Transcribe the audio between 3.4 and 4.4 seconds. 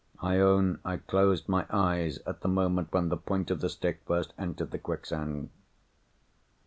of the stick first